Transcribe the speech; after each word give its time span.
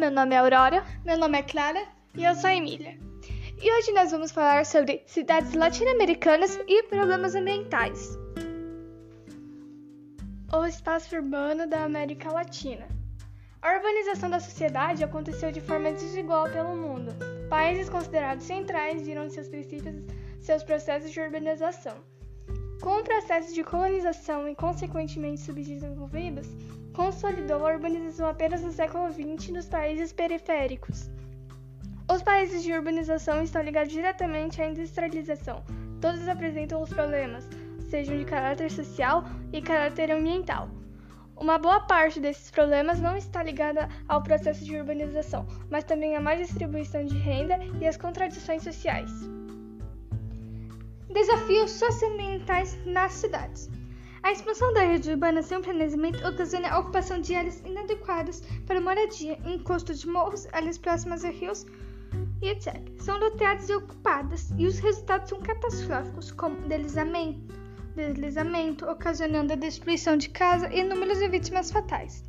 meu 0.00 0.10
nome 0.10 0.34
é 0.34 0.38
Aurora. 0.38 0.84
Meu 1.04 1.18
nome 1.18 1.38
é 1.38 1.42
Clara. 1.42 1.86
E 2.16 2.24
eu 2.24 2.34
sou 2.34 2.48
a 2.48 2.54
Emília. 2.54 2.98
E 3.62 3.72
hoje 3.72 3.92
nós 3.92 4.10
vamos 4.10 4.30
falar 4.30 4.64
sobre 4.64 5.02
cidades 5.06 5.52
latino-americanas 5.54 6.58
e 6.66 6.82
problemas 6.84 7.34
ambientais. 7.34 8.18
O 10.52 10.64
espaço 10.64 11.14
urbano 11.14 11.66
da 11.66 11.84
América 11.84 12.32
Latina. 12.32 12.88
A 13.62 13.74
urbanização 13.74 14.30
da 14.30 14.40
sociedade 14.40 15.04
aconteceu 15.04 15.52
de 15.52 15.60
forma 15.60 15.92
desigual 15.92 16.48
pelo 16.48 16.74
mundo. 16.74 17.12
Países 17.50 17.90
considerados 17.90 18.44
centrais 18.44 19.06
viram 19.06 19.28
seus 19.28 19.48
princípios, 19.48 20.06
seus 20.40 20.62
processos 20.62 21.10
de 21.10 21.20
urbanização. 21.20 21.96
Com 22.80 23.00
o 23.00 23.04
processo 23.04 23.52
de 23.54 23.62
colonização 23.62 24.48
e 24.48 24.54
consequentemente 24.54 25.42
subdesenvolvidos, 25.42 26.48
consolidou 26.94 27.66
a 27.66 27.74
urbanização 27.74 28.26
apenas 28.26 28.62
no 28.62 28.72
século 28.72 29.12
XX 29.12 29.50
nos 29.50 29.68
países 29.68 30.14
periféricos. 30.14 31.10
Os 32.10 32.22
países 32.22 32.62
de 32.62 32.72
urbanização 32.72 33.42
estão 33.42 33.62
ligados 33.62 33.92
diretamente 33.92 34.62
à 34.62 34.66
industrialização. 34.66 35.62
Todos 36.00 36.26
apresentam 36.26 36.80
os 36.80 36.88
problemas, 36.88 37.46
sejam 37.90 38.16
de 38.16 38.24
caráter 38.24 38.70
social 38.70 39.24
e 39.52 39.60
caráter 39.60 40.10
ambiental. 40.10 40.70
Uma 41.36 41.58
boa 41.58 41.80
parte 41.80 42.18
desses 42.18 42.50
problemas 42.50 42.98
não 42.98 43.14
está 43.14 43.42
ligada 43.42 43.90
ao 44.08 44.22
processo 44.22 44.64
de 44.64 44.76
urbanização, 44.76 45.46
mas 45.68 45.84
também 45.84 46.16
à 46.16 46.20
má 46.20 46.34
distribuição 46.34 47.04
de 47.04 47.16
renda 47.18 47.58
e 47.78 47.86
às 47.86 47.98
contradições 47.98 48.62
sociais. 48.62 49.10
Desafios 51.12 51.72
socioambientais 51.72 52.78
nas 52.86 53.12
cidades. 53.12 53.68
A 54.22 54.30
expansão 54.30 54.72
da 54.72 54.82
rede 54.82 55.10
urbana 55.10 55.42
sem 55.42 55.60
planejamento 55.60 56.24
ocasiona 56.26 56.68
a 56.68 56.78
ocupação 56.78 57.20
de 57.20 57.34
áreas 57.34 57.60
inadequadas 57.60 58.42
para 58.66 58.80
moradia, 58.80 59.38
encostos 59.44 60.00
de 60.00 60.08
morros, 60.08 60.46
áreas 60.52 60.78
próximas 60.78 61.24
a 61.24 61.30
rios 61.30 61.66
e 62.40 62.48
etc. 62.48 62.76
São 62.98 63.18
loteadas 63.18 63.68
e 63.68 63.74
ocupadas, 63.74 64.50
e 64.56 64.66
os 64.66 64.78
resultados 64.78 65.30
são 65.30 65.40
catastróficos, 65.40 66.30
como 66.30 66.56
deslizamento, 66.68 67.54
deslizamento 67.96 68.86
ocasionando 68.86 69.52
a 69.52 69.56
destruição 69.56 70.16
de 70.16 70.28
casa 70.28 70.72
e 70.72 70.84
números 70.84 71.18
de 71.18 71.28
vítimas 71.28 71.70
fatais. 71.70 72.22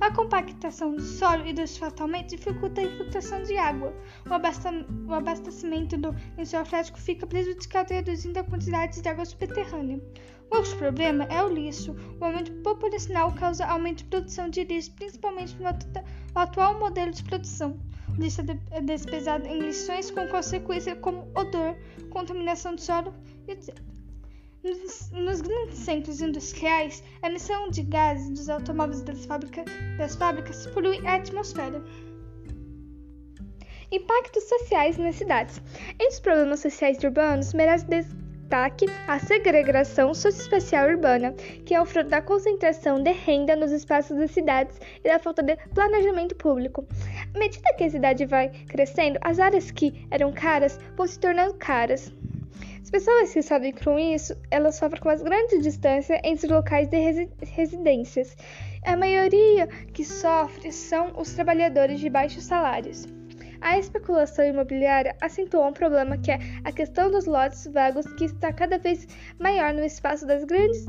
A 0.00 0.12
compactação 0.12 0.94
do 0.94 1.02
solo 1.02 1.44
e 1.44 1.52
do 1.52 1.62
asfaltamento 1.62 2.36
dificulta 2.36 2.80
a 2.80 2.84
infiltração 2.84 3.42
de 3.42 3.58
água. 3.58 3.92
O, 4.28 5.12
abastecimento 5.12 5.96
do 5.96 6.14
lençol 6.36 6.64
freático 6.64 7.00
fica 7.00 7.26
prejudicado, 7.26 7.92
reduzindo 7.92 8.38
a 8.38 8.44
quantidade 8.44 9.02
de 9.02 9.08
água 9.08 9.24
subterrânea. 9.24 10.00
O 10.50 10.56
outro 10.56 10.76
problema 10.78 11.24
é 11.24 11.42
o 11.42 11.48
lixo. 11.48 11.96
O 12.20 12.24
aumento 12.24 12.52
populacional 12.62 13.32
causa 13.34 13.66
aumento 13.66 13.98
de 13.98 14.04
produção 14.04 14.48
de 14.48 14.62
lixo, 14.64 14.92
principalmente 14.92 15.56
no 15.60 15.68
atual 16.34 16.78
modelo 16.78 17.10
de 17.10 17.24
produção. 17.24 17.78
O 18.16 18.20
lixo 18.20 18.42
é 18.70 18.80
despesado 18.80 19.48
em 19.48 19.60
lixões 19.60 20.10
com 20.12 20.28
consequências 20.28 20.96
como 21.00 21.28
odor, 21.34 21.76
contaminação 22.10 22.74
do 22.74 22.80
solo, 22.80 23.12
etc. 23.48 23.76
Nos, 24.64 25.10
nos, 25.12 25.40
grandes 25.40 25.78
centros 25.78 26.20
industriais, 26.20 27.02
a 27.22 27.28
emissão 27.28 27.70
de 27.70 27.82
gases 27.82 28.28
dos 28.30 28.48
automóveis 28.48 29.02
das, 29.02 29.24
fábrica, 29.24 29.64
das 29.96 30.16
fábricas 30.16 30.66
polui 30.66 30.98
a 31.06 31.14
atmosfera. 31.14 31.82
Impactos 33.92 34.44
sociais 34.44 34.98
nas 34.98 35.14
cidades. 35.14 35.62
Entre 35.92 36.08
os 36.08 36.20
problemas 36.20 36.60
sociais 36.60 37.02
urbanos, 37.04 37.54
merece 37.54 37.86
destaque 37.86 38.86
a 39.06 39.18
segregação 39.20 40.12
socioespacial 40.12 40.88
urbana, 40.88 41.32
que 41.64 41.74
é 41.74 41.80
o 41.80 41.86
fruto 41.86 42.08
da 42.08 42.20
concentração 42.20 43.02
de 43.02 43.12
renda 43.12 43.54
nos 43.54 43.70
espaços 43.70 44.16
das 44.16 44.32
cidades 44.32 44.80
e 45.04 45.08
da 45.08 45.18
falta 45.18 45.42
de 45.42 45.56
planejamento 45.72 46.34
público. 46.34 46.86
À 47.34 47.38
medida 47.38 47.74
que 47.74 47.84
a 47.84 47.90
cidade 47.90 48.26
vai 48.26 48.48
crescendo, 48.66 49.18
as 49.22 49.38
áreas 49.38 49.70
que 49.70 50.06
eram 50.10 50.32
caras 50.32 50.80
vão 50.96 51.06
se 51.06 51.18
tornando 51.18 51.54
caras. 51.54 52.12
As 52.88 52.90
pessoas 52.90 53.34
que 53.34 53.42
sabem 53.42 53.72
com 53.72 53.98
isso, 53.98 54.34
elas 54.50 54.76
sofrem 54.76 55.02
com 55.02 55.10
as 55.10 55.20
grandes 55.20 55.62
distâncias 55.62 56.18
entre 56.24 56.50
locais 56.50 56.88
de 56.88 56.96
resi 56.96 57.28
residências. 57.42 58.34
A 58.82 58.96
maioria 58.96 59.66
que 59.92 60.02
sofre 60.02 60.72
são 60.72 61.12
os 61.20 61.34
trabalhadores 61.34 62.00
de 62.00 62.08
baixos 62.08 62.44
salários. 62.44 63.06
A 63.60 63.78
especulação 63.78 64.42
imobiliária 64.42 65.14
acentuou 65.20 65.68
um 65.68 65.72
problema 65.74 66.16
que 66.16 66.30
é 66.30 66.38
a 66.64 66.72
questão 66.72 67.10
dos 67.10 67.26
lotes 67.26 67.66
vagos 67.66 68.10
que 68.14 68.24
está 68.24 68.54
cada 68.54 68.78
vez 68.78 69.06
maior 69.38 69.74
no 69.74 69.84
espaço 69.84 70.26
das 70.26 70.44
grandes 70.44 70.86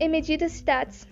e 0.00 0.08
medidas 0.08 0.50
cidades. 0.50 1.06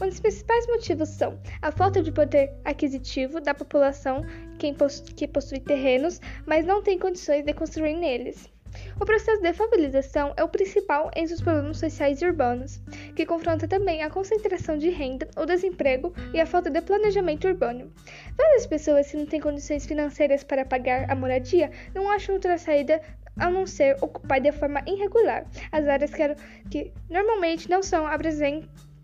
Um 0.00 0.08
dos 0.08 0.20
principais 0.20 0.66
motivos 0.68 1.10
são 1.10 1.38
a 1.60 1.70
falta 1.70 2.02
de 2.02 2.10
poder 2.10 2.50
aquisitivo 2.64 3.42
da 3.42 3.52
população 3.52 4.22
que 4.58 5.28
possui 5.28 5.60
terrenos, 5.60 6.18
mas 6.46 6.64
não 6.64 6.82
tem 6.82 6.98
condições 6.98 7.44
de 7.44 7.52
construir 7.52 7.94
neles. 7.98 8.55
O 8.98 9.04
processo 9.04 9.42
de 9.42 9.52
favelização 9.52 10.32
é 10.38 10.42
o 10.42 10.48
principal 10.48 11.10
entre 11.14 11.34
os 11.34 11.42
problemas 11.42 11.78
sociais 11.78 12.22
e 12.22 12.26
urbanos, 12.26 12.80
que 13.14 13.26
confronta 13.26 13.68
também 13.68 14.02
a 14.02 14.08
concentração 14.08 14.78
de 14.78 14.88
renda, 14.88 15.28
o 15.36 15.44
desemprego 15.44 16.14
e 16.32 16.40
a 16.40 16.46
falta 16.46 16.70
de 16.70 16.80
planejamento 16.80 17.46
urbano. 17.46 17.92
Várias 18.38 18.66
pessoas 18.66 19.10
que 19.10 19.18
não 19.18 19.26
têm 19.26 19.38
condições 19.38 19.84
financeiras 19.84 20.42
para 20.42 20.64
pagar 20.64 21.10
a 21.10 21.14
moradia 21.14 21.70
não 21.94 22.10
acham 22.10 22.36
outra 22.36 22.56
saída 22.56 23.02
a 23.38 23.50
não 23.50 23.66
ser 23.66 23.98
ocupar 24.00 24.40
de 24.40 24.50
forma 24.50 24.82
irregular 24.86 25.44
as 25.70 25.86
áreas 25.86 26.14
que, 26.14 26.34
que 26.70 26.92
normalmente 27.10 27.68
não 27.68 27.82
são 27.82 28.06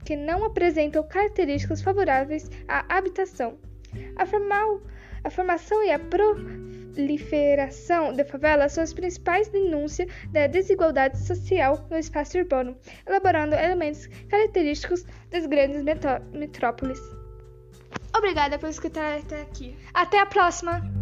que 0.06 0.16
não 0.16 0.44
apresentam 0.44 1.06
características 1.06 1.82
favoráveis 1.82 2.50
à 2.66 2.96
habitação. 2.96 3.58
A, 4.16 4.26
formal, 4.26 4.80
a 5.24 5.30
formação 5.30 5.82
e 5.84 5.90
a 5.90 5.98
pro 5.98 6.36
proliferação 6.92 8.12
de 8.12 8.24
favelas 8.24 8.72
são 8.72 8.84
as 8.84 8.92
principais 8.92 9.48
denúncias 9.48 10.08
da 10.30 10.46
desigualdade 10.46 11.18
social 11.18 11.86
no 11.90 11.96
espaço 11.96 12.38
urbano, 12.38 12.76
elaborando 13.06 13.54
elementos 13.54 14.06
característicos 14.28 15.04
das 15.30 15.46
grandes 15.46 15.82
metrópoles. 16.32 17.00
Obrigada 18.16 18.58
por 18.58 18.68
escutar 18.68 19.18
até 19.18 19.40
aqui. 19.40 19.76
Até 19.94 20.20
a 20.20 20.26
próxima! 20.26 21.01